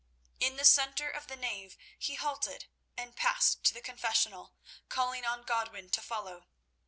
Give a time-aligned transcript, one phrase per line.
[0.39, 2.65] In the centre of the nave he halted
[2.97, 4.55] and passed to the confessional,
[4.89, 6.47] calling on Godwin to follow.